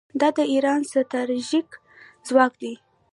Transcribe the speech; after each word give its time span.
دا 0.19 0.29
د 0.37 0.39
ایران 0.53 0.79
ستراتیژیک 0.91 1.69
ځواک 2.27 2.53
دی. 2.61 2.73